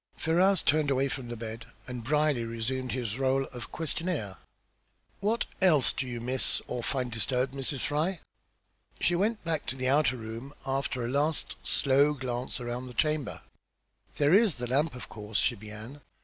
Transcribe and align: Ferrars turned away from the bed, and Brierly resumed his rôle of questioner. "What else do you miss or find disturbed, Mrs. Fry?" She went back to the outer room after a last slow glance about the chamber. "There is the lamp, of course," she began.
Ferrars 0.15 0.63
turned 0.63 0.89
away 0.89 1.07
from 1.07 1.27
the 1.27 1.35
bed, 1.35 1.63
and 1.85 2.03
Brierly 2.03 2.43
resumed 2.43 2.91
his 2.91 3.17
rôle 3.17 3.45
of 3.53 3.71
questioner. 3.71 4.37
"What 5.19 5.45
else 5.61 5.93
do 5.93 6.07
you 6.07 6.19
miss 6.19 6.59
or 6.65 6.81
find 6.81 7.11
disturbed, 7.11 7.53
Mrs. 7.53 7.81
Fry?" 7.81 8.19
She 8.99 9.15
went 9.15 9.43
back 9.43 9.67
to 9.67 9.75
the 9.75 9.89
outer 9.89 10.17
room 10.17 10.55
after 10.65 11.05
a 11.05 11.11
last 11.11 11.55
slow 11.61 12.15
glance 12.15 12.59
about 12.59 12.87
the 12.87 12.95
chamber. 12.95 13.41
"There 14.15 14.33
is 14.33 14.55
the 14.55 14.65
lamp, 14.65 14.95
of 14.95 15.07
course," 15.07 15.37
she 15.37 15.53
began. 15.53 16.01